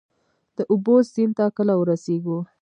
[0.57, 2.39] د اوبو، سیند ته کله ورسیږو؟